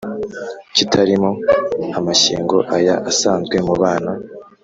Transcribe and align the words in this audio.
Kitarimo 0.75 1.31
amashyengo 1.97 2.57
Aya 2.75 2.95
asanzwe 3.11 3.55
mu 3.67 3.73
bana. 3.81 4.11